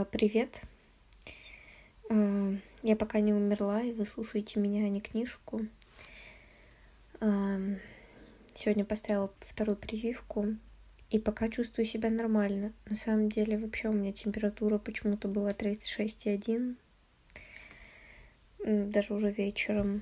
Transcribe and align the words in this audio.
А, 0.00 0.04
привет. 0.06 0.62
А, 2.08 2.54
я 2.82 2.96
пока 2.96 3.20
не 3.20 3.34
умерла, 3.34 3.82
и 3.82 3.92
вы 3.92 4.06
слушаете 4.06 4.58
меня, 4.58 4.86
а 4.86 4.88
не 4.88 5.02
книжку. 5.02 5.66
А, 7.20 7.58
сегодня 8.54 8.86
поставила 8.86 9.30
вторую 9.40 9.76
прививку, 9.76 10.56
и 11.10 11.18
пока 11.18 11.50
чувствую 11.50 11.84
себя 11.84 12.08
нормально. 12.08 12.72
На 12.86 12.96
самом 12.96 13.28
деле, 13.28 13.58
вообще 13.58 13.88
у 13.88 13.92
меня 13.92 14.12
температура 14.12 14.78
почему-то 14.78 15.28
была 15.28 15.50
36,1. 15.50 16.76
Даже 18.64 19.12
уже 19.12 19.30
вечером. 19.30 20.00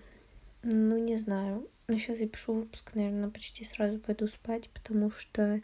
Ну, 0.63 0.97
не 0.97 1.17
знаю. 1.17 1.69
Но 1.89 1.99
сейчас 1.99 2.19
запишу 2.19 2.53
выпуск, 2.53 2.93
наверное, 2.95 3.31
почти 3.31 3.65
сразу 3.65 3.99
пойду 3.99 4.29
спать, 4.29 4.71
потому 4.71 5.11
что 5.11 5.61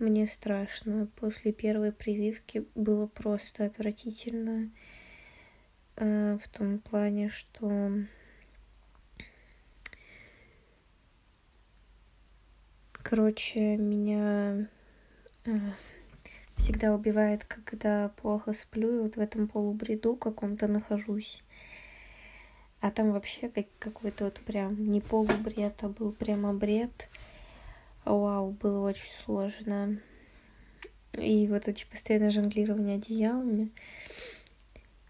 мне 0.00 0.26
страшно. 0.26 1.08
После 1.16 1.52
первой 1.52 1.92
прививки 1.92 2.66
было 2.74 3.06
просто 3.06 3.66
отвратительно. 3.66 4.70
Э, 5.96 6.38
в 6.42 6.48
том 6.48 6.78
плане, 6.78 7.28
что 7.28 7.92
короче, 13.02 13.76
меня 13.76 14.68
э, 15.44 15.50
всегда 16.56 16.94
убивает, 16.94 17.44
когда 17.44 18.08
плохо 18.10 18.52
сплю, 18.52 18.96
и 18.96 19.00
вот 19.00 19.16
в 19.16 19.20
этом 19.20 19.48
полубреду 19.48 20.16
каком-то 20.16 20.68
нахожусь. 20.68 21.42
А 22.80 22.90
там 22.90 23.12
вообще 23.12 23.48
как, 23.48 23.66
какой-то 23.78 24.24
вот 24.24 24.40
прям 24.40 24.88
не 24.88 25.00
полубред, 25.00 25.74
а 25.82 25.88
был 25.88 26.12
прямо 26.12 26.54
бред. 26.54 27.08
Вау, 28.04 28.50
было 28.52 28.88
очень 28.88 29.10
сложно. 29.24 30.00
И 31.12 31.46
вот 31.48 31.68
эти 31.68 31.84
постоянное 31.84 32.30
жонглирование 32.30 32.96
одеялами. 32.96 33.70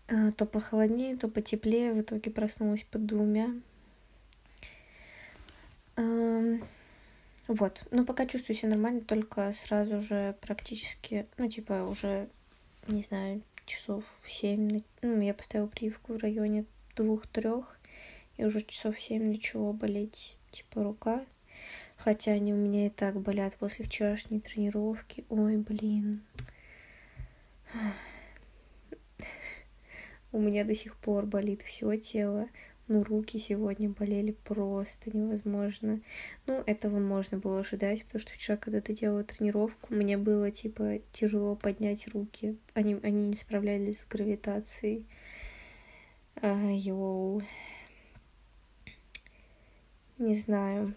А, 0.09 0.33
то 0.33 0.47
похолоднее, 0.47 1.17
то 1.17 1.29
потеплее. 1.29 1.93
В 1.93 2.01
итоге 2.01 2.31
проснулась 2.31 2.85
под 2.85 3.07
двумя. 3.07 3.55
Вот. 7.53 7.83
Но 7.91 8.05
пока 8.05 8.27
чувствую 8.27 8.57
себя 8.57 8.69
нормально, 8.71 9.01
только 9.01 9.53
сразу 9.53 10.01
же 10.01 10.37
практически, 10.41 11.27
ну, 11.37 11.49
типа, 11.49 11.83
уже, 11.83 12.29
не 12.87 13.03
знаю, 13.03 13.43
часов 13.67 14.05
в 14.23 14.31
семь. 14.31 14.83
Ну, 15.03 15.21
я 15.21 15.35
поставила 15.35 15.67
прививку 15.67 16.15
в 16.15 16.19
районе 16.19 16.65
двух-трех. 16.95 17.79
И 18.37 18.45
уже 18.45 18.63
часов 18.63 18.97
в 18.97 19.01
семь 19.01 19.33
начало 19.33 19.73
болеть, 19.73 20.37
типа, 20.53 20.85
рука. 20.85 21.27
Хотя 22.03 22.33
они 22.33 22.55
у 22.55 22.57
меня 22.57 22.87
и 22.87 22.91
так 22.91 23.21
болят 23.21 23.57
после 23.57 23.85
вчерашней 23.85 24.41
тренировки. 24.41 25.27
Ой, 25.29 25.59
блин. 25.59 26.23
У 30.33 30.41
меня 30.41 30.65
до 30.65 30.75
сих 30.75 30.97
пор 30.97 31.27
болит 31.27 31.61
все 31.61 31.97
тело. 31.99 32.49
Ну, 32.89 33.05
руки 33.05 33.39
сегодня 33.39 33.91
болели 33.91 34.33
просто 34.33 35.15
невозможно. 35.15 36.01
Ну, 36.47 36.63
этого 36.67 36.99
можно 36.99 37.37
было 37.37 37.61
ожидать, 37.61 38.05
потому 38.05 38.23
что 38.23 38.33
вчера, 38.33 38.57
когда 38.57 38.81
ты 38.81 38.95
делала 38.95 39.23
тренировку, 39.23 39.95
мне 39.95 40.17
было, 40.17 40.51
типа, 40.51 41.01
тяжело 41.13 41.55
поднять 41.55 42.09
руки. 42.09 42.57
Они, 42.73 42.99
они 43.03 43.29
не 43.29 43.35
справлялись 43.35 44.01
с 44.01 44.07
гравитацией. 44.07 45.07
А, 46.37 46.71
йоу. 46.73 47.43
Не 50.17 50.35
знаю. 50.35 50.95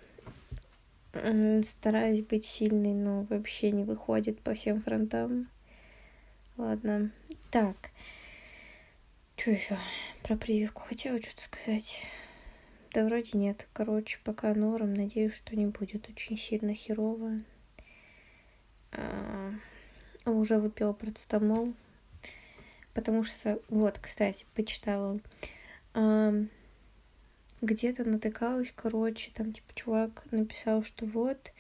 Стараюсь 1.14 2.26
быть 2.26 2.44
сильной, 2.44 2.94
но 2.94 3.22
вообще 3.24 3.70
не 3.70 3.84
выходит 3.84 4.42
по 4.42 4.56
всем 4.56 4.82
фронтам. 4.82 5.48
Ладно. 6.58 7.12
Так. 7.52 7.92
Что 9.36 9.52
еще 9.52 9.78
про 10.24 10.36
прививку 10.36 10.82
хотела 10.82 11.20
что-то 11.20 11.44
сказать? 11.44 12.06
Да 12.94 13.06
вроде 13.06 13.30
нет. 13.34 13.68
Короче, 13.74 14.18
пока 14.24 14.56
норм. 14.56 14.96
Надеюсь, 14.96 15.36
что 15.36 15.56
не 15.56 15.68
будет 15.68 16.10
очень 16.10 16.38
сильно 16.38 16.74
херово. 16.74 17.42
А, 18.92 19.52
уже 20.26 20.58
выпила 20.58 20.94
процетамол. 20.94 21.74
Потому 22.96 23.24
что, 23.24 23.60
вот, 23.70 24.00
кстати, 24.00 24.46
почитала. 24.56 25.20
А, 25.94 26.34
где-то 27.64 28.04
натыкалась, 28.04 28.74
короче, 28.76 29.32
там, 29.34 29.54
типа, 29.54 29.74
чувак 29.74 30.24
написал, 30.32 30.84
что 30.84 31.06
вот, 31.06 31.52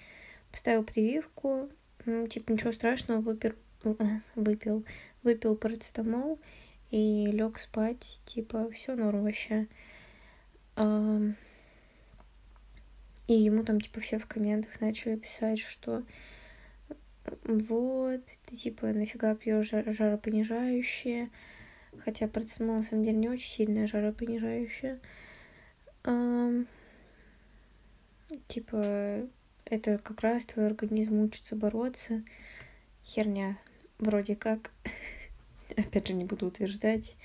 поставил 0.52 0.84
прививку, 0.84 1.70
ну, 2.06 2.28
типа, 2.28 2.52
ничего 2.52 2.74
страшного, 2.74 3.22
выпил, 3.22 3.54
выпил, 4.36 4.86
выпил 5.24 5.56
парацетамол 5.56 6.40
и 6.92 7.28
лег 7.28 7.58
спать, 7.58 8.20
типа, 8.26 8.70
все 8.72 8.96
норм 8.96 9.24
вообще. 9.24 9.68
И 13.28 13.34
ему 13.34 13.64
там, 13.64 13.80
типа, 13.80 14.02
все 14.02 14.20
в 14.20 14.28
комментах 14.28 14.82
начали 14.82 15.16
писать, 15.16 15.60
что 15.60 16.04
вот, 17.46 18.22
ты, 18.46 18.56
типа, 18.58 18.88
нафига 18.88 19.34
пьешь 19.36 19.70
жаропонижающее, 19.72 21.30
хотя 22.00 22.28
парацетамол, 22.28 22.76
на 22.76 22.84
самом 22.84 23.06
деле, 23.06 23.18
не 23.18 23.30
очень 23.30 23.50
сильное 23.50 23.88
жаропонижающее. 23.88 24.96
Um, 24.96 25.00
типа, 28.48 29.28
это 29.66 29.98
как 29.98 30.22
раз 30.22 30.46
твой 30.46 30.68
организм 30.68 31.20
учится 31.22 31.56
бороться. 31.56 32.24
Херня, 33.04 33.58
вроде 34.00 34.36
как. 34.36 34.72
Опять 35.78 36.08
же, 36.08 36.14
не 36.14 36.26
буду 36.26 36.48
утверждать. 36.48 37.16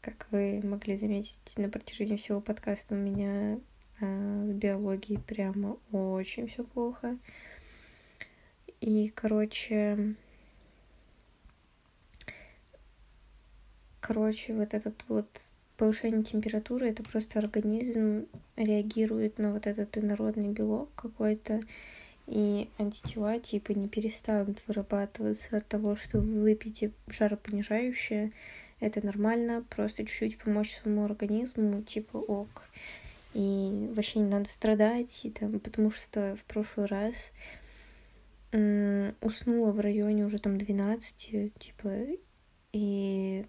Как 0.00 0.26
вы 0.30 0.60
могли 0.62 0.96
заметить 0.96 1.58
на 1.58 1.68
протяжении 1.68 2.16
всего 2.16 2.40
подкаста, 2.40 2.94
у 2.94 2.98
меня 2.98 3.58
а, 4.00 4.46
с 4.46 4.52
биологией 4.52 5.20
прямо 5.20 5.76
очень 5.92 6.48
все 6.48 6.64
плохо. 6.64 7.18
И, 8.80 9.10
короче, 9.10 10.14
короче, 14.00 14.54
вот 14.54 14.72
этот 14.72 15.04
вот 15.08 15.28
повышение 15.80 16.22
температуры 16.22 16.90
это 16.90 17.02
просто 17.02 17.38
организм 17.38 18.26
реагирует 18.56 19.38
на 19.38 19.50
вот 19.50 19.66
этот 19.66 19.96
инородный 19.96 20.48
белок 20.48 20.90
какой-то, 20.94 21.62
и 22.26 22.68
антитела 22.78 23.40
типа 23.40 23.72
не 23.72 23.88
перестанут 23.88 24.62
вырабатываться 24.66 25.56
от 25.56 25.66
того, 25.66 25.96
что 25.96 26.18
вы 26.18 26.42
выпьете 26.42 26.92
жаропонижающее. 27.08 28.32
Это 28.78 29.04
нормально, 29.04 29.64
просто 29.74 30.04
чуть-чуть 30.04 30.36
помочь 30.36 30.76
своему 30.76 31.06
организму, 31.06 31.82
типа 31.82 32.18
ок. 32.18 32.68
И 33.32 33.88
вообще 33.94 34.18
не 34.18 34.28
надо 34.28 34.50
страдать, 34.50 35.24
и 35.24 35.30
там, 35.30 35.60
потому 35.60 35.90
что 35.90 36.36
в 36.36 36.44
прошлый 36.44 36.86
раз 36.86 37.32
уснула 38.52 39.72
в 39.72 39.80
районе 39.80 40.26
уже 40.26 40.38
там 40.40 40.58
12, 40.58 41.54
типа, 41.58 41.90
и 42.74 43.46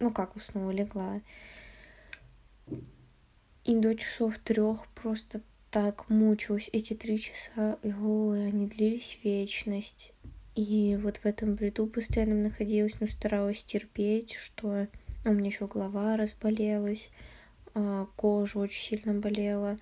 ну 0.00 0.10
как 0.10 0.34
уснула, 0.36 0.70
легла. 0.70 1.20
И 3.64 3.76
до 3.76 3.94
часов 3.94 4.38
трех 4.38 4.88
просто 4.88 5.42
так 5.70 6.08
мучилась 6.08 6.68
эти 6.72 6.94
три 6.94 7.20
часа. 7.20 7.78
И 7.82 7.92
ой, 7.92 8.48
они 8.48 8.66
длились 8.66 9.18
вечность. 9.22 10.12
И 10.56 10.98
вот 11.00 11.18
в 11.18 11.26
этом 11.26 11.54
бреду 11.54 11.86
постоянно 11.86 12.34
находилась, 12.34 12.94
но 12.98 13.06
старалась 13.06 13.62
терпеть, 13.62 14.34
что 14.34 14.88
у 15.24 15.32
меня 15.32 15.48
еще 15.48 15.66
голова 15.66 16.16
разболелась, 16.16 17.10
а, 17.74 18.06
кожа 18.16 18.58
очень 18.58 18.98
сильно 18.98 19.14
болела. 19.14 19.78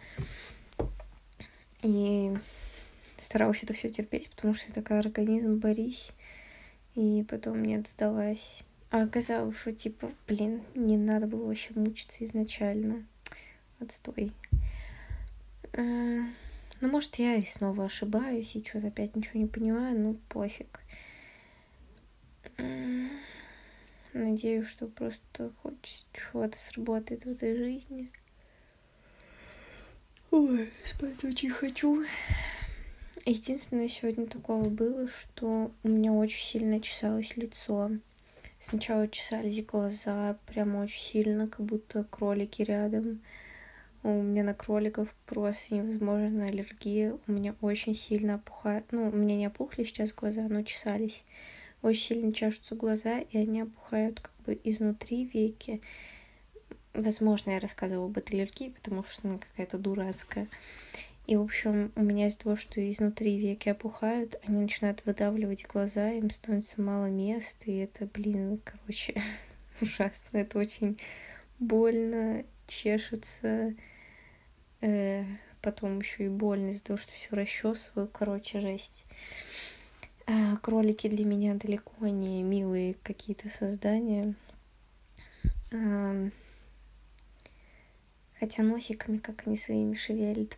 И 1.82 2.36
старалась 3.18 3.62
это 3.62 3.72
все 3.72 3.88
терпеть, 3.88 4.30
потому 4.30 4.54
что 4.54 4.68
я 4.68 4.74
такая 4.74 5.00
организм, 5.00 5.58
борись. 5.58 6.10
И 6.94 7.24
потом 7.28 7.62
нет, 7.62 7.86
сдалась. 7.86 8.64
А 8.90 9.02
оказалось, 9.02 9.56
что 9.56 9.72
типа, 9.72 10.10
блин, 10.26 10.62
не 10.74 10.96
надо 10.96 11.26
было 11.26 11.46
вообще 11.46 11.74
мучиться 11.74 12.24
изначально. 12.24 13.06
Отстой. 13.80 14.32
А, 15.74 15.80
ну, 15.80 16.88
может, 16.88 17.16
я 17.16 17.34
и 17.34 17.44
снова 17.44 17.84
ошибаюсь, 17.84 18.56
и 18.56 18.64
что-то 18.64 18.88
опять 18.88 19.14
ничего 19.14 19.40
не 19.40 19.46
понимаю, 19.46 19.98
ну, 19.98 20.14
пофиг. 20.28 20.80
Надеюсь, 24.14 24.66
что 24.66 24.86
просто 24.86 25.52
хоть 25.62 26.06
чего-то 26.12 26.58
сработает 26.58 27.24
в 27.24 27.30
этой 27.30 27.56
жизни. 27.56 28.10
Ой, 30.30 30.70
спать 30.84 31.22
очень 31.24 31.50
хочу. 31.50 32.04
Единственное 33.26 33.88
сегодня 33.88 34.26
такого 34.26 34.68
было, 34.68 35.08
что 35.08 35.70
у 35.82 35.88
меня 35.88 36.12
очень 36.12 36.44
сильно 36.44 36.80
чесалось 36.80 37.36
лицо. 37.36 37.90
Сначала 38.60 39.08
чесались 39.08 39.64
глаза 39.64 40.36
прям 40.46 40.76
очень 40.76 41.00
сильно, 41.00 41.46
как 41.46 41.64
будто 41.64 42.04
кролики 42.04 42.62
рядом. 42.62 43.20
У 44.02 44.22
меня 44.22 44.42
на 44.44 44.54
кроликов 44.54 45.14
просто 45.26 45.74
невозможная 45.74 46.48
аллергия. 46.48 47.16
У 47.26 47.32
меня 47.32 47.54
очень 47.60 47.94
сильно 47.94 48.34
опухает. 48.34 48.84
Ну, 48.90 49.08
у 49.08 49.12
меня 49.12 49.36
не 49.36 49.46
опухли 49.46 49.84
сейчас 49.84 50.12
глаза, 50.12 50.42
но 50.48 50.62
чесались. 50.62 51.24
очень 51.82 52.02
сильно 52.02 52.32
чешутся 52.32 52.74
глаза, 52.74 53.20
и 53.20 53.38
они 53.38 53.62
опухают 53.62 54.20
как 54.20 54.32
бы 54.44 54.58
изнутри 54.64 55.24
веки. 55.26 55.80
Возможно, 56.94 57.52
я 57.52 57.60
рассказывала 57.60 58.06
об 58.06 58.18
аллергии, 58.18 58.70
потому 58.70 59.04
что 59.04 59.28
она 59.28 59.38
какая-то 59.38 59.78
дурацкая. 59.78 60.48
И, 61.28 61.36
в 61.36 61.42
общем, 61.42 61.92
у 61.94 62.00
меня 62.00 62.28
из-за 62.28 62.38
того, 62.38 62.56
что 62.56 62.80
изнутри 62.90 63.36
веки 63.38 63.68
опухают, 63.68 64.40
они 64.46 64.62
начинают 64.62 65.04
выдавливать 65.04 65.66
глаза, 65.66 66.08
им 66.08 66.30
становится 66.30 66.80
мало 66.80 67.10
места, 67.10 67.70
и 67.70 67.76
это, 67.76 68.06
блин, 68.06 68.62
короче, 68.64 69.20
ужасно. 69.82 70.38
Это 70.38 70.58
очень 70.58 70.98
больно, 71.58 72.46
чешется, 72.66 73.74
э, 74.80 75.24
потом 75.60 75.98
еще 75.98 76.24
и 76.24 76.28
больно 76.30 76.70
из-за 76.70 76.84
того, 76.84 76.96
что 76.96 77.12
все 77.12 77.36
расчесываю, 77.36 78.08
короче, 78.08 78.60
жесть. 78.60 79.04
А 80.24 80.56
кролики 80.56 81.08
для 81.10 81.26
меня 81.26 81.56
далеко 81.56 82.06
не 82.06 82.42
милые 82.42 82.94
какие-то 83.02 83.50
создания. 83.50 84.34
А, 85.72 86.30
хотя 88.38 88.62
носиками, 88.62 89.18
как 89.18 89.46
они 89.46 89.56
своими 89.56 89.94
шевелят. 89.94 90.56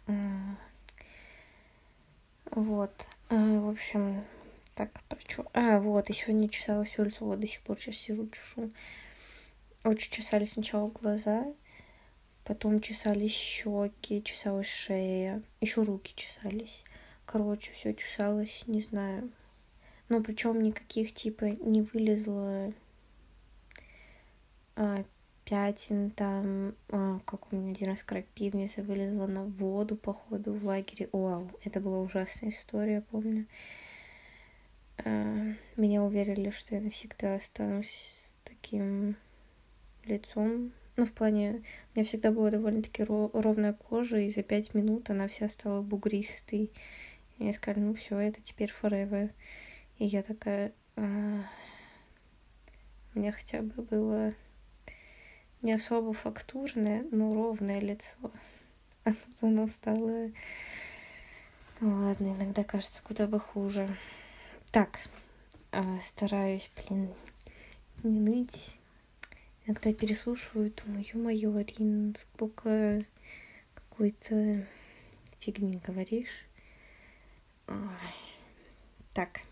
Вот. 2.50 2.92
А, 3.28 3.34
в 3.34 3.68
общем, 3.68 4.24
так, 4.74 4.90
про 5.08 5.20
что? 5.20 5.46
А, 5.54 5.78
вот, 5.78 6.10
и 6.10 6.12
сегодня 6.12 6.48
чесала 6.48 6.84
все 6.84 7.04
лицо, 7.04 7.24
вот 7.24 7.40
до 7.40 7.46
сих 7.46 7.60
пор 7.62 7.78
сейчас 7.78 7.96
сижу, 7.96 8.28
чешу. 8.28 8.70
Очень 9.84 10.12
чесали 10.12 10.44
сначала 10.44 10.88
глаза, 10.88 11.46
потом 12.44 12.80
чесались 12.80 13.32
щеки, 13.32 14.22
чесалась 14.22 14.66
шея, 14.66 15.42
еще 15.60 15.82
руки 15.82 16.12
чесались. 16.14 16.82
Короче, 17.24 17.72
все 17.72 17.94
чесалось, 17.94 18.64
не 18.66 18.80
знаю. 18.80 19.30
Но 20.08 20.20
причем 20.20 20.60
никаких 20.60 21.14
типа 21.14 21.44
не 21.44 21.82
вылезло 21.82 22.72
а, 24.74 25.04
пятен 25.50 26.10
там, 26.12 26.76
а, 26.90 27.18
как 27.24 27.52
у 27.52 27.56
меня 27.56 27.72
один 27.72 27.88
раз 27.88 28.04
крапивница 28.04 28.82
вылезла 28.82 29.26
на 29.26 29.42
воду, 29.42 29.96
походу, 29.96 30.52
в 30.52 30.64
лагере. 30.64 31.08
Вау, 31.12 31.50
это 31.64 31.80
была 31.80 31.98
ужасная 31.98 32.50
история, 32.50 33.00
помню. 33.10 33.46
А, 34.98 35.52
меня 35.76 36.04
уверили, 36.04 36.50
что 36.50 36.76
я 36.76 36.80
навсегда 36.80 37.34
останусь 37.34 37.90
с 37.90 38.36
таким 38.44 39.16
лицом. 40.04 40.70
Ну, 40.94 41.04
в 41.04 41.12
плане, 41.12 41.64
у 41.94 41.98
меня 41.98 42.06
всегда 42.06 42.30
была 42.30 42.52
довольно-таки 42.52 43.02
ровная 43.02 43.72
кожа, 43.72 44.18
и 44.18 44.30
за 44.30 44.44
пять 44.44 44.72
минут 44.72 45.10
она 45.10 45.26
вся 45.26 45.48
стала 45.48 45.82
бугристой. 45.82 46.70
И 47.38 47.42
мне 47.42 47.52
сказали, 47.52 47.82
ну 47.82 47.94
все, 47.94 48.16
это 48.18 48.40
теперь 48.40 48.70
forever. 48.70 49.32
И 49.98 50.06
я 50.06 50.22
такая, 50.22 50.72
а... 50.94 51.42
меня 53.14 53.32
хотя 53.32 53.62
бы 53.62 53.82
было 53.82 54.32
не 55.62 55.72
особо 55.72 56.12
фактурное, 56.12 57.04
но 57.10 57.32
ровное 57.34 57.80
лицо. 57.80 58.16
Оно 59.40 59.66
стало... 59.66 60.30
Ладно, 61.80 62.34
иногда 62.34 62.62
кажется 62.62 63.02
куда 63.02 63.26
бы 63.26 63.40
хуже. 63.40 63.88
Так, 64.70 65.00
а, 65.72 65.98
стараюсь, 66.02 66.70
блин, 66.76 67.14
не 68.02 68.20
ныть, 68.20 68.80
Иногда 69.70 69.92
переслушиваю, 69.92 70.72
думаю, 70.72 71.04
ё-моё, 71.14 71.54
Арин, 71.54 72.16
сколько 72.16 73.04
какой-то 73.74 74.66
фигни 75.38 75.80
говоришь. 75.86 76.44
Ой. 77.68 77.76
Так. 79.12 79.42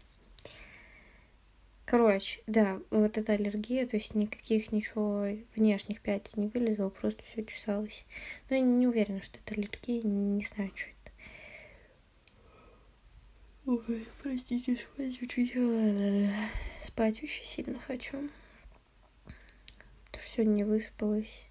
Короче, 1.90 2.42
да, 2.46 2.80
вот 2.90 3.16
эта 3.16 3.32
аллергия, 3.32 3.86
то 3.86 3.96
есть 3.96 4.14
никаких 4.14 4.72
ничего 4.72 5.26
внешних 5.56 6.02
пятен 6.02 6.42
не 6.42 6.48
вылезло, 6.48 6.90
просто 6.90 7.22
все 7.22 7.44
чесалось. 7.44 8.04
Но 8.50 8.56
я 8.56 8.62
не 8.62 8.86
уверена, 8.86 9.22
что 9.22 9.38
это 9.38 9.54
аллергия, 9.54 10.02
не 10.02 10.44
знаю, 10.44 10.70
что 10.74 10.90
это. 10.90 11.12
Ой, 13.88 14.06
простите, 14.22 14.76
спать 14.76 15.22
очень... 15.22 16.30
Спать 16.82 17.22
очень 17.22 17.44
сильно 17.44 17.78
хочу 17.78 18.28
потому 20.18 20.24
что 20.24 20.34
сегодня 20.34 20.52
не 20.52 20.64
выспалась. 20.64 21.46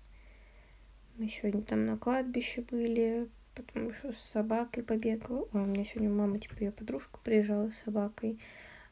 Мы 1.18 1.30
сегодня 1.30 1.62
там 1.62 1.86
на 1.86 1.98
кладбище 1.98 2.62
были, 2.62 3.30
потому 3.56 3.92
что 3.94 4.12
с 4.12 4.18
собакой 4.18 4.84
побегала. 4.84 5.48
Ой, 5.54 5.62
у 5.62 5.66
меня 5.66 5.86
сегодня 5.86 6.10
мама, 6.10 6.38
типа, 6.40 6.60
ее 6.60 6.72
подружка 6.72 7.20
приезжала 7.24 7.70
с 7.70 7.84
собакой. 7.86 8.40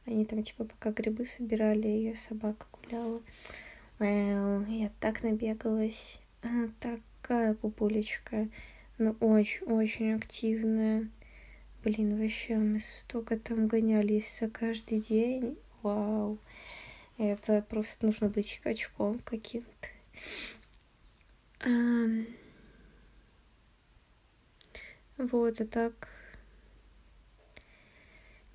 Они 0.06 0.24
там, 0.26 0.44
типа, 0.44 0.66
пока 0.66 0.92
грибы 0.92 1.26
собирали, 1.26 1.88
ее 1.88 2.16
собака 2.16 2.68
гуляла. 2.72 3.22
Я 4.00 4.92
так 5.00 5.24
набегалась. 5.24 6.20
Она 6.42 6.70
такая 6.80 7.54
пупулечка. 7.56 8.48
Ну, 8.98 9.16
очень-очень 9.20 10.14
активная. 10.14 11.10
Блин, 11.84 12.20
вообще, 12.20 12.58
мы 12.58 12.80
столько 12.80 13.38
там 13.38 13.68
гонялись 13.68 14.40
за 14.40 14.50
каждый 14.50 15.00
день. 15.00 15.58
Вау. 15.82 16.38
Это 17.18 17.62
просто 17.62 18.06
нужно 18.06 18.30
быть 18.30 18.60
качком 18.64 19.20
каким-то. 19.20 19.88
Вот, 25.18 25.62
а 25.62 25.66
так... 25.66 26.10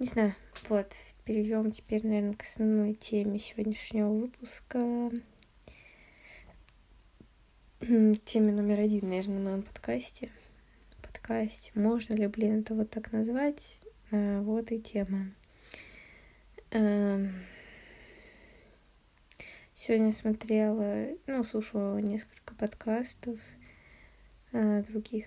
Не 0.00 0.06
знаю, 0.06 0.34
вот, 0.70 0.94
перейдем 1.26 1.70
теперь, 1.72 2.06
наверное, 2.06 2.32
к 2.32 2.40
основной 2.40 2.94
теме 2.94 3.38
сегодняшнего 3.38 4.08
выпуска. 4.08 5.10
Теме 7.80 8.50
номер 8.50 8.80
один, 8.80 9.10
наверное, 9.10 9.38
на 9.38 9.50
моем 9.50 9.62
подкасте. 9.62 10.30
Подкасте. 11.02 11.72
Можно 11.74 12.14
ли, 12.14 12.26
блин, 12.28 12.60
это 12.60 12.72
вот 12.72 12.88
так 12.88 13.12
назвать? 13.12 13.78
А, 14.10 14.40
вот 14.40 14.72
и 14.72 14.80
тема. 14.80 15.34
Сегодня 16.70 17.34
смотрела, 20.14 21.08
ну, 21.26 21.44
слушала 21.44 21.98
несколько 21.98 22.54
подкастов 22.54 23.38
а, 24.54 24.82
других. 24.84 25.26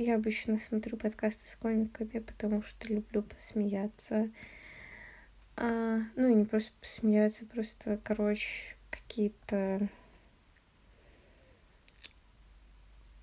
Я 0.00 0.14
обычно 0.14 0.58
смотрю 0.58 0.96
подкасты 0.96 1.48
с 1.48 1.56
комиками, 1.56 2.20
потому 2.20 2.62
что 2.62 2.86
люблю 2.86 3.20
посмеяться. 3.20 4.30
А, 5.56 5.98
ну, 6.14 6.28
и 6.28 6.34
не 6.36 6.44
просто 6.44 6.70
посмеяться, 6.80 7.44
просто, 7.46 7.98
короче, 8.04 8.76
какие-то 8.90 9.88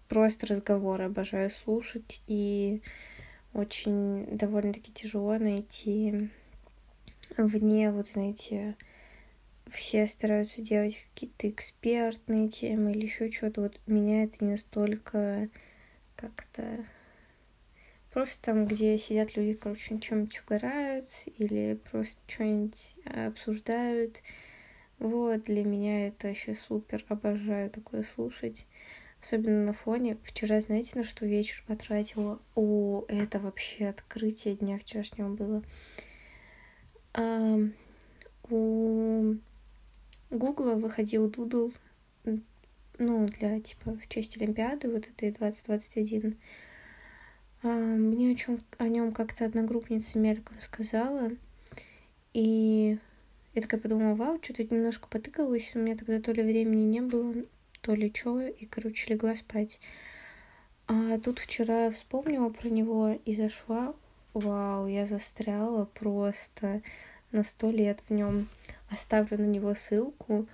просто 0.10 0.48
разговоры 0.48 1.06
обожаю 1.06 1.50
слушать, 1.50 2.22
и 2.28 2.82
очень 3.54 4.26
довольно-таки 4.36 4.92
тяжело 4.92 5.38
найти 5.38 6.30
вне, 7.38 7.90
вот 7.94 8.10
знаете, 8.10 8.76
все 9.72 10.06
стараются 10.08 10.62
делать 10.62 11.08
какие-то 11.14 11.50
экспертные 11.50 12.50
темы 12.50 12.92
или 12.92 13.06
еще 13.06 13.32
что-то. 13.32 13.62
Вот 13.62 13.80
меня 13.88 14.26
это 14.26 14.44
не 14.44 14.52
настолько 14.52 15.48
как-то 16.16 16.86
просто 18.12 18.42
там, 18.42 18.66
где 18.66 18.98
сидят 18.98 19.36
люди, 19.36 19.54
короче, 19.54 20.00
чем-нибудь 20.00 20.42
угорают 20.46 21.10
или 21.38 21.80
просто 21.92 22.20
что-нибудь 22.28 22.96
обсуждают. 23.06 24.22
Вот, 25.00 25.44
для 25.44 25.64
меня 25.66 26.08
это 26.08 26.30
вообще 26.30 26.56
супер, 26.56 27.04
обожаю 27.10 27.70
такое 27.70 28.04
слушать. 28.04 28.66
Особенно 29.22 29.66
на 29.66 29.74
фоне. 29.74 30.18
Вчера, 30.24 30.62
знаете, 30.62 30.92
на 30.96 31.04
что 31.04 31.26
вечер 31.26 31.64
потратила? 31.68 32.40
О, 32.54 33.04
это 33.08 33.40
вообще 33.40 33.88
открытие 33.88 34.56
дня 34.56 34.78
вчерашнего 34.78 35.30
было. 35.30 35.64
А, 37.14 37.60
у 38.50 39.36
Гугла 40.30 40.74
выходил 40.76 41.30
Дудл, 41.30 41.74
ну, 42.98 43.28
для, 43.28 43.60
типа, 43.60 43.94
в 43.94 44.08
честь 44.08 44.38
Олимпиады, 44.38 44.90
вот 44.90 45.08
этой 45.08 45.32
2021. 45.32 46.38
А, 47.64 47.68
мне 47.68 48.32
о, 48.32 48.36
чем, 48.36 48.60
о 48.78 48.88
нем 48.88 49.12
как-то 49.12 49.46
одногруппница 49.46 50.20
мельком 50.20 50.56
сказала, 50.62 51.32
и 52.34 52.98
я 53.54 53.62
такая 53.62 53.80
подумала, 53.80 54.16
вау, 54.16 54.40
что-то 54.42 54.64
немножко 54.64 55.08
потыкалась, 55.08 55.72
у 55.74 55.80
меня 55.80 55.96
тогда 55.96 56.20
то 56.20 56.32
ли 56.32 56.44
времени 56.44 56.84
не 56.84 57.02
было, 57.02 57.34
то 57.82 57.96
ли 57.96 58.12
что, 58.14 58.42
и, 58.42 58.66
короче, 58.66 59.14
легла 59.14 59.36
спать. 59.36 59.80
А 60.88 61.18
тут 61.20 61.40
вчера 61.40 61.90
вспомнила 61.92 62.50
про 62.50 62.70
него 62.70 63.20
и 63.26 63.36
зашла, 63.36 63.96
вау, 64.34 64.88
я 64.88 65.06
застряла 65.06 65.86
просто 65.86 66.82
на 67.32 67.44
сто 67.44 67.72
лет 67.72 68.00
в 68.08 68.14
нем 68.14 68.48
оставлю 68.90 69.38
на 69.38 69.46
него 69.46 69.74
ссылку. 69.76 70.48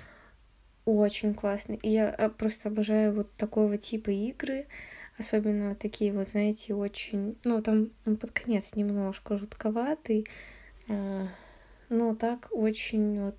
Очень 0.86 1.34
классный. 1.34 1.80
И 1.84 1.90
я 1.90 2.14
э, 2.18 2.30
просто 2.30 2.70
обожаю 2.70 3.14
вот 3.14 3.32
такого 3.36 3.78
типа 3.78 4.10
игры. 4.10 4.68
Особенно 5.18 5.76
такие 5.76 6.12
вот, 6.14 6.30
знаете, 6.30 6.74
очень... 6.74 7.38
Ну, 7.44 7.62
там 7.62 7.92
он 8.06 8.18
под 8.18 8.32
конец 8.32 8.76
немножко 8.76 9.38
жутковатый. 9.38 10.28
А, 10.88 11.28
ну, 11.90 12.16
так 12.16 12.48
очень 12.52 13.22
вот... 13.22 13.38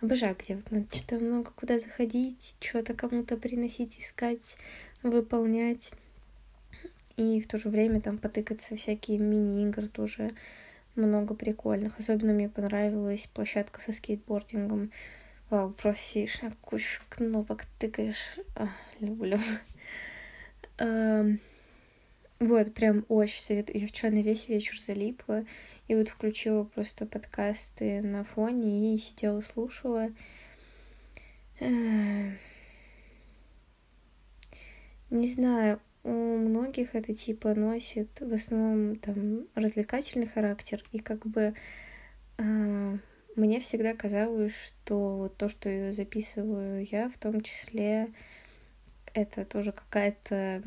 Обожаю, 0.00 0.36
где 0.38 0.56
вот 0.56 0.70
надо 0.70 0.86
что-то 0.96 1.24
много 1.24 1.50
куда 1.50 1.78
заходить, 1.78 2.56
что-то 2.60 2.94
кому-то 2.94 3.36
приносить, 3.36 3.98
искать, 3.98 4.56
выполнять. 5.02 5.90
И 7.16 7.40
в 7.40 7.48
то 7.48 7.58
же 7.58 7.68
время 7.68 8.00
там 8.00 8.16
потыкаться 8.18 8.76
всякие 8.76 9.18
мини-игры 9.18 9.88
тоже 9.88 10.34
много 10.94 11.34
прикольных. 11.34 11.98
Особенно 11.98 12.32
мне 12.32 12.48
понравилась 12.48 13.28
площадка 13.32 13.80
со 13.80 13.92
скейтбордингом. 13.92 14.92
Вау, 15.50 15.74
сидишь 15.96 16.42
на 16.42 16.50
кучу 16.60 17.00
кнопок, 17.08 17.64
тыкаешь. 17.78 18.38
А, 18.54 18.68
люблю. 19.00 19.38
Вот, 22.40 22.72
прям 22.72 23.04
очень 23.08 23.42
советую. 23.42 23.80
Я 23.80 23.88
вчера 23.88 24.12
на 24.12 24.22
весь 24.22 24.48
вечер 24.48 24.78
залипла. 24.78 25.44
И 25.88 25.94
вот 25.96 26.08
включила 26.08 26.62
просто 26.62 27.04
подкасты 27.04 28.00
на 28.00 28.22
фоне 28.22 28.94
и 28.94 28.98
сидела, 28.98 29.40
слушала. 29.40 30.10
Не 31.60 32.36
знаю, 35.10 35.80
у 36.04 36.10
многих 36.10 36.94
это 36.94 37.12
типа 37.12 37.54
носит 37.54 38.08
в 38.20 38.32
основном 38.32 38.96
там 38.96 39.46
развлекательный 39.54 40.26
характер, 40.26 40.84
и 40.92 40.98
как 40.98 41.26
бы 41.26 41.54
э, 42.36 42.98
мне 43.38 43.60
всегда 43.60 43.94
казалось, 43.94 44.52
что 44.52 45.16
вот 45.16 45.36
то, 45.36 45.48
что 45.48 45.68
я 45.68 45.92
записываю 45.92 46.86
я, 46.90 47.08
в 47.08 47.18
том 47.18 47.40
числе, 47.40 48.08
это 49.14 49.44
тоже 49.44 49.72
какая-то 49.72 50.62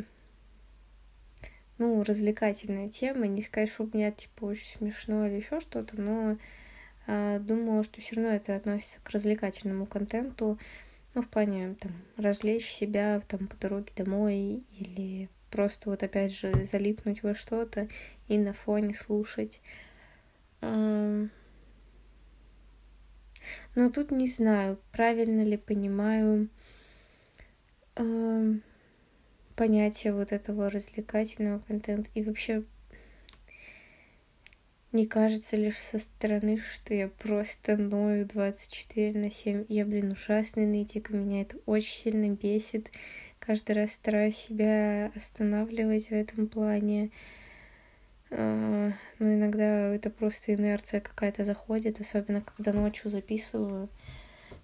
ну, 1.77 2.03
развлекательная 2.03 2.89
тема. 2.89 3.27
Не 3.27 3.41
сказать, 3.41 3.71
что 3.71 3.83
у 3.83 3.89
меня, 3.91 4.11
типа, 4.11 4.45
очень 4.45 4.77
смешно 4.77 5.27
или 5.27 5.35
еще 5.35 5.59
что-то, 5.59 5.99
но 5.99 6.37
э, 7.07 7.39
думала, 7.39 7.83
что 7.83 7.99
все 7.99 8.15
равно 8.15 8.31
это 8.31 8.55
относится 8.55 8.99
к 9.03 9.09
развлекательному 9.09 9.85
контенту. 9.85 10.57
Ну, 11.13 11.23
в 11.23 11.27
плане, 11.27 11.75
там, 11.79 11.91
развлечь 12.15 12.71
себя, 12.71 13.21
там, 13.27 13.47
по 13.47 13.57
дороге 13.57 13.91
домой 13.95 14.63
или 14.79 15.27
просто 15.49 15.89
вот 15.89 16.03
опять 16.03 16.33
же 16.33 16.53
залипнуть 16.63 17.21
во 17.21 17.35
что-то 17.35 17.87
и 18.29 18.37
на 18.37 18.53
фоне 18.53 18.93
слушать. 18.93 19.59
Но 23.75 23.89
тут 23.89 24.11
не 24.11 24.27
знаю, 24.27 24.79
правильно 24.91 25.43
ли 25.43 25.57
понимаю 25.57 26.49
понятие 29.55 30.13
вот 30.13 30.31
этого 30.31 30.69
развлекательного 30.69 31.59
контента 31.59 32.09
и 32.15 32.23
вообще 32.23 32.63
не 34.91 35.05
кажется 35.05 35.55
лишь 35.55 35.77
со 35.77 35.99
стороны, 35.99 36.59
что 36.59 36.93
я 36.93 37.07
просто 37.07 37.77
ною 37.77 38.25
24 38.25 39.17
на 39.17 39.31
7. 39.31 39.65
Я, 39.69 39.85
блин, 39.85 40.11
ужасный 40.11 40.65
нытик, 40.65 41.11
меня 41.11 41.43
это 41.43 41.57
очень 41.65 41.93
сильно 41.93 42.29
бесит. 42.29 42.91
Каждый 43.39 43.73
раз 43.73 43.93
стараюсь 43.93 44.35
себя 44.35 45.11
останавливать 45.15 46.09
в 46.09 46.11
этом 46.11 46.47
плане. 46.47 47.05
А, 47.05 47.40
но 48.31 48.93
иногда 49.19 49.93
это 49.93 50.09
просто 50.09 50.53
инерция 50.53 51.01
какая-то 51.01 51.45
заходит, 51.45 51.99
особенно 52.01 52.41
когда 52.41 52.73
ночью 52.73 53.11
записываю 53.11 53.89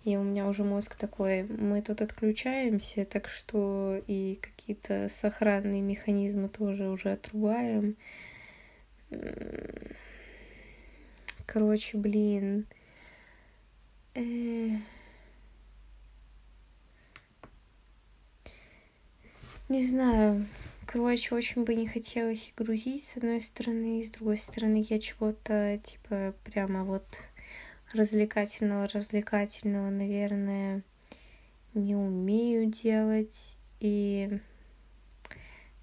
и 0.08 0.16
у 0.16 0.24
меня 0.24 0.48
уже 0.48 0.64
мозг 0.64 0.96
такой, 0.96 1.44
мы 1.44 1.82
тут 1.82 2.00
отключаемся, 2.00 3.04
так 3.04 3.28
что 3.28 4.02
и 4.08 4.40
какие-то 4.42 5.10
сохранные 5.10 5.82
механизмы 5.82 6.48
тоже 6.48 6.88
уже 6.88 7.12
отрубаем. 7.12 7.98
Короче, 11.46 11.98
блин. 11.98 12.68
Э. 14.16 14.78
Не 19.68 19.82
знаю. 19.82 20.48
Короче, 20.98 21.36
очень 21.36 21.64
бы 21.64 21.76
не 21.76 21.86
хотелось 21.86 22.52
грузить, 22.58 23.04
с 23.04 23.18
одной 23.18 23.40
стороны, 23.40 24.02
и 24.02 24.04
с 24.04 24.10
другой 24.10 24.40
стороны, 24.40 24.84
я 24.90 25.00
чего-то, 25.00 25.80
типа, 25.84 26.34
прямо 26.44 26.84
вот 26.84 27.06
развлекательного, 27.94 28.88
развлекательного, 28.88 29.92
наверное, 29.92 30.82
не 31.76 31.96
умею 31.96 32.72
делать. 32.72 33.60
И 33.80 34.40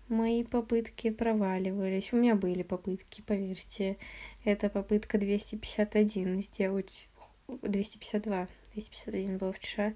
мои 0.09 0.43
попытки 0.43 1.11
проваливались. 1.11 2.13
У 2.13 2.17
меня 2.17 2.35
были 2.35 2.65
попытки, 2.65 3.23
поверьте. 3.23 3.99
Это 4.45 4.69
попытка 4.69 5.17
251 5.17 6.43
сделать... 6.43 7.09
252. 7.47 8.49
251 8.75 9.39
было 9.39 9.53
вчера. 9.53 9.95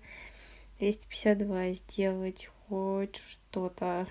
252 0.79 1.73
сделать 1.73 2.49
хоть 2.69 3.17
что-то. 3.17 4.07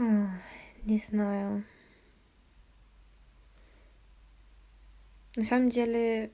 Не 0.00 0.96
знаю. 0.96 1.62
На 5.36 5.44
самом 5.44 5.68
деле, 5.68 6.30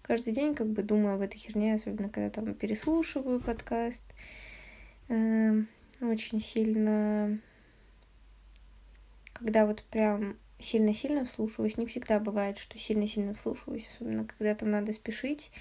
каждый 0.00 0.32
день 0.32 0.54
как 0.54 0.68
бы 0.68 0.82
думаю 0.82 1.16
об 1.16 1.20
этой 1.20 1.36
херне, 1.36 1.74
особенно 1.74 2.08
когда 2.08 2.30
там 2.30 2.54
переслушиваю 2.54 3.40
подкаст. 3.40 4.02
Эм, 5.08 5.68
очень 6.00 6.40
сильно, 6.40 7.38
когда 9.34 9.66
вот 9.66 9.82
прям 9.90 10.38
сильно-сильно 10.58 11.26
вслушиваюсь, 11.26 11.76
не 11.76 11.84
всегда 11.84 12.20
бывает, 12.20 12.56
что 12.56 12.78
сильно-сильно 12.78 13.34
вслушиваюсь, 13.34 13.86
особенно 13.94 14.24
когда 14.24 14.54
там 14.54 14.70
надо 14.70 14.94
спешить, 14.94 15.52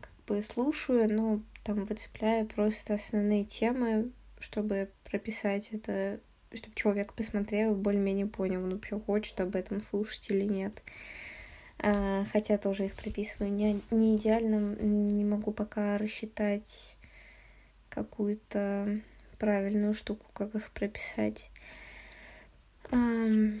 как 0.00 0.12
бы 0.26 0.42
слушаю, 0.42 1.12
но 1.12 1.42
там 1.64 1.84
выцепляю 1.84 2.46
просто 2.46 2.94
основные 2.94 3.44
темы, 3.44 4.10
чтобы 4.40 4.88
прописать 5.10 5.70
это, 5.72 6.20
чтобы 6.54 6.74
человек 6.74 7.14
посмотрел 7.14 7.72
и 7.72 7.76
более-менее 7.76 8.26
понял, 8.26 8.62
он 8.62 8.74
вообще 8.74 8.98
хочет 8.98 9.40
об 9.40 9.56
этом 9.56 9.82
слушать 9.82 10.28
или 10.30 10.44
нет. 10.44 10.82
А, 11.80 12.24
хотя 12.32 12.58
тоже 12.58 12.86
их 12.86 12.94
прописываю 12.94 13.52
не, 13.52 13.80
не 13.90 14.16
идеально, 14.16 14.74
не 14.82 15.24
могу 15.24 15.52
пока 15.52 15.96
рассчитать 15.96 16.96
какую-то 17.88 19.00
правильную 19.38 19.94
штуку, 19.94 20.26
как 20.32 20.54
их 20.54 20.70
прописать. 20.72 21.50
Ну 22.90 23.60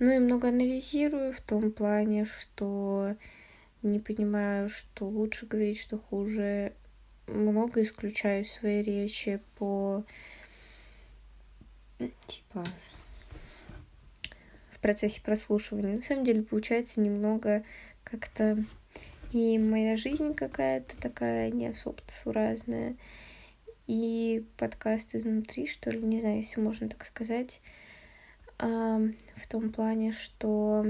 и 0.00 0.18
много 0.18 0.48
анализирую 0.48 1.32
в 1.32 1.40
том 1.40 1.72
плане, 1.72 2.24
что 2.24 3.16
не 3.82 3.98
понимаю, 3.98 4.68
что 4.68 5.06
лучше 5.06 5.46
говорить, 5.46 5.80
что 5.80 5.98
хуже. 5.98 6.72
Много 7.32 7.82
исключаю 7.82 8.44
свои 8.44 8.82
речи 8.82 9.40
по 9.56 10.04
типа 12.26 12.66
в 14.72 14.78
процессе 14.80 15.20
прослушивания. 15.20 15.96
На 15.96 16.02
самом 16.02 16.24
деле 16.24 16.42
получается 16.42 17.00
немного 17.00 17.62
как-то 18.04 18.64
и 19.32 19.58
моя 19.58 19.96
жизнь 19.96 20.34
какая-то 20.34 20.96
такая 20.96 21.50
не 21.50 21.68
особо 21.68 22.00
суразная, 22.08 22.96
и 23.86 24.44
подкаст 24.56 25.14
изнутри, 25.14 25.66
что 25.66 25.90
ли, 25.90 26.00
не 26.00 26.20
знаю, 26.20 26.38
если 26.38 26.60
можно 26.60 26.88
так 26.88 27.04
сказать, 27.04 27.60
в 28.58 29.46
том 29.48 29.70
плане, 29.70 30.12
что 30.12 30.84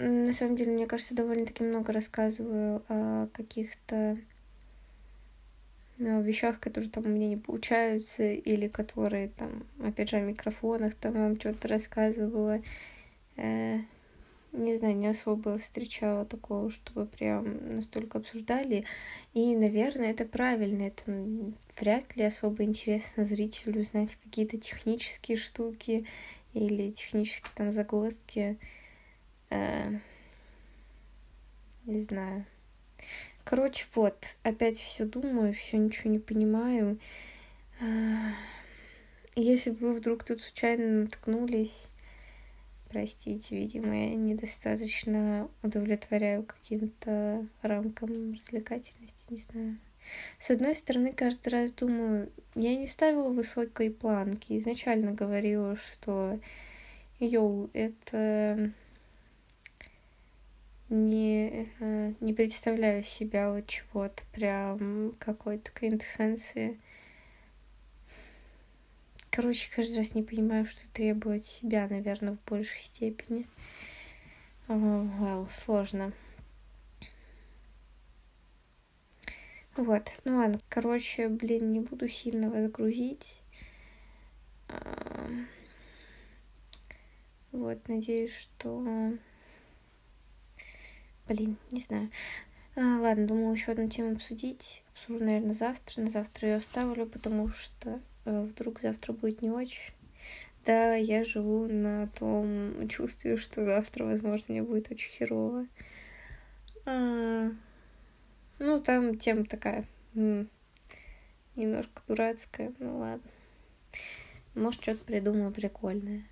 на 0.00 0.32
самом 0.32 0.56
деле, 0.56 0.72
мне 0.72 0.86
кажется, 0.86 1.14
довольно-таки 1.14 1.62
много 1.62 1.92
рассказываю 1.92 2.82
о 2.88 3.28
каких-то 3.32 4.16
вещах, 5.98 6.58
которые 6.58 6.90
там 6.90 7.04
у 7.04 7.08
меня 7.08 7.28
не 7.28 7.36
получаются, 7.36 8.24
или 8.32 8.68
которые 8.68 9.28
там, 9.28 9.64
опять 9.84 10.10
же, 10.10 10.16
о 10.16 10.20
микрофонах 10.20 10.94
там 10.94 11.12
вам 11.12 11.38
что-то 11.38 11.68
рассказывала. 11.68 12.62
Э, 13.36 13.80
не 14.52 14.76
знаю, 14.76 14.96
не 14.96 15.06
особо 15.06 15.58
встречала 15.58 16.24
такого, 16.24 16.70
чтобы 16.70 17.06
прям 17.06 17.76
настолько 17.76 18.18
обсуждали. 18.18 18.84
И, 19.34 19.54
наверное, 19.54 20.10
это 20.10 20.24
правильно. 20.24 20.84
Это 20.84 21.26
вряд 21.78 22.16
ли 22.16 22.24
особо 22.24 22.64
интересно 22.64 23.24
зрителю 23.24 23.82
узнать 23.82 24.16
какие-то 24.24 24.58
технические 24.58 25.36
штуки 25.36 26.06
или 26.52 26.90
технические 26.90 27.50
там 27.54 27.70
загвоздки. 27.70 28.58
Э, 29.50 29.90
не 31.84 32.00
знаю. 32.00 32.44
Короче, 33.44 33.86
вот, 33.94 34.16
опять 34.42 34.78
все 34.78 35.04
думаю, 35.04 35.52
все 35.52 35.76
ничего 35.76 36.10
не 36.10 36.18
понимаю. 36.18 36.98
А, 37.80 38.32
если 39.34 39.70
вы 39.70 39.94
вдруг 39.94 40.22
тут 40.24 40.42
случайно 40.42 41.02
наткнулись, 41.02 41.88
простите, 42.90 43.56
видимо, 43.56 43.96
я 43.96 44.14
недостаточно 44.14 45.48
удовлетворяю 45.62 46.44
каким-то 46.44 47.46
рамкам 47.62 48.34
развлекательности, 48.34 49.32
не 49.32 49.38
знаю. 49.38 49.78
С 50.38 50.50
одной 50.50 50.74
стороны, 50.74 51.12
каждый 51.12 51.48
раз 51.48 51.72
думаю, 51.72 52.30
я 52.54 52.76
не 52.76 52.86
ставила 52.86 53.28
высокой 53.28 53.90
планки. 53.90 54.56
Изначально 54.58 55.12
говорила, 55.12 55.76
что 55.76 56.38
йоу, 57.18 57.70
это 57.72 58.72
не, 60.90 61.68
э, 61.78 62.14
не 62.20 62.34
представляю 62.34 63.04
себя 63.04 63.50
вот 63.52 63.66
чего-то 63.66 64.22
прям 64.32 65.14
какой-то 65.18 65.70
квинтэссенции. 65.70 66.78
Короче, 69.30 69.70
каждый 69.74 69.98
раз 69.98 70.14
не 70.14 70.24
понимаю, 70.24 70.66
что 70.66 70.80
требует 70.92 71.44
себя, 71.44 71.86
наверное, 71.88 72.36
в 72.36 72.50
большей 72.50 72.82
степени. 72.82 73.46
Well, 74.66 75.48
сложно. 75.50 76.12
Вот, 79.76 80.10
ну 80.24 80.38
ладно, 80.38 80.60
короче, 80.68 81.28
блин, 81.28 81.72
не 81.72 81.80
буду 81.80 82.08
сильно 82.08 82.50
вас 82.50 82.70
грузить. 82.70 83.40
Вот, 87.52 87.88
надеюсь, 87.88 88.34
что... 88.34 89.16
Блин, 91.30 91.58
не 91.70 91.80
знаю. 91.80 92.10
А, 92.74 92.98
ладно, 92.98 93.28
думаю, 93.28 93.52
еще 93.52 93.70
одну 93.70 93.88
тему 93.88 94.16
обсудить. 94.16 94.82
Обсужу, 94.92 95.24
наверное, 95.24 95.52
завтра. 95.52 96.02
На 96.02 96.10
завтра 96.10 96.48
ее 96.48 96.56
оставлю, 96.56 97.06
потому 97.06 97.46
что 97.50 98.00
э, 98.24 98.42
вдруг 98.42 98.80
завтра 98.80 99.12
будет 99.12 99.40
не 99.40 99.48
очень. 99.48 99.92
Да, 100.66 100.96
я 100.96 101.24
живу 101.24 101.68
на 101.68 102.08
том 102.18 102.88
чувстве, 102.88 103.36
что 103.36 103.62
завтра, 103.62 104.06
возможно, 104.06 104.46
мне 104.48 104.64
будет 104.64 104.90
очень 104.90 105.08
херово. 105.08 105.68
А, 106.84 107.52
ну, 108.58 108.80
там 108.80 109.16
тема 109.16 109.44
такая 109.44 109.86
немножко 111.54 112.02
дурацкая, 112.08 112.72
ну 112.80 112.98
ладно. 112.98 113.30
Может, 114.56 114.82
что-то 114.82 115.04
придумаю 115.04 115.52
прикольное. 115.52 116.24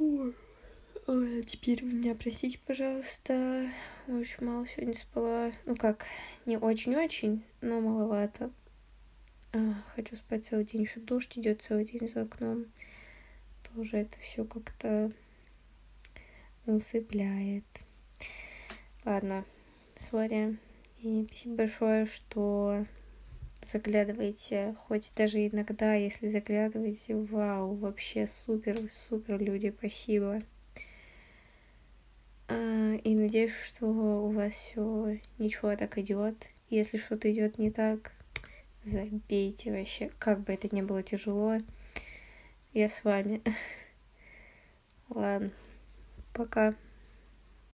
Ой. 0.00 0.34
А 1.08 1.40
теперь 1.42 1.84
меня 1.84 2.16
простите, 2.16 2.58
пожалуйста. 2.66 3.70
Очень 4.08 4.44
мало 4.44 4.66
сегодня 4.66 4.94
спала. 4.94 5.52
Ну 5.64 5.76
как, 5.76 6.04
не 6.46 6.56
очень-очень, 6.56 7.44
но 7.60 7.80
маловато. 7.80 8.50
А, 9.52 9.74
хочу 9.94 10.16
спать 10.16 10.46
целый 10.46 10.64
день, 10.64 10.82
еще 10.82 10.98
дождь 10.98 11.38
идет 11.38 11.62
целый 11.62 11.84
день 11.84 12.08
за 12.08 12.22
окном. 12.22 12.66
Тоже 13.62 13.98
это 13.98 14.18
все 14.18 14.44
как-то 14.44 15.12
усыпляет. 16.66 17.64
Ладно, 19.04 19.44
сори. 20.00 20.58
И 21.02 21.26
спасибо 21.28 21.54
большое, 21.54 22.06
что 22.06 22.84
заглядываете, 23.62 24.74
хоть 24.80 25.12
даже 25.14 25.46
иногда, 25.46 25.94
если 25.94 26.26
заглядываете, 26.26 27.14
вау, 27.14 27.76
вообще 27.76 28.26
супер, 28.26 28.76
супер 28.90 29.40
люди, 29.40 29.72
спасибо. 29.78 30.42
И 33.06 33.14
надеюсь, 33.14 33.52
что 33.64 33.86
у 33.86 34.32
вас 34.32 34.52
все 34.52 35.20
ничего 35.38 35.76
так 35.76 35.96
идет. 35.96 36.48
Если 36.70 36.98
что-то 36.98 37.32
идет 37.32 37.56
не 37.56 37.70
так, 37.70 38.10
забейте 38.82 39.70
вообще, 39.70 40.10
как 40.18 40.40
бы 40.40 40.52
это 40.52 40.74
ни 40.74 40.82
было 40.82 41.04
тяжело. 41.04 41.58
Я 42.72 42.88
с 42.88 43.04
вами. 43.04 43.42
Ладно, 45.08 45.52
пока. 46.32 46.74